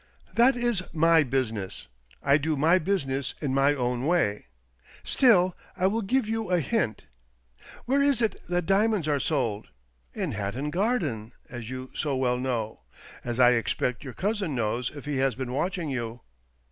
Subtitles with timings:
[0.41, 1.85] ""That is my business.
[2.23, 4.47] I do my business in my own way.
[5.03, 7.03] Still I will give you a hint.
[7.85, 9.69] Where is it that diamonds are sold?
[10.15, 12.81] In Hatton Garden, as you so well know—
[13.23, 16.21] as I expect your cousin knows if he has been watching you.